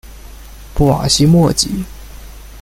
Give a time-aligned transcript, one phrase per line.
[0.73, 1.85] 布瓦西莫吉。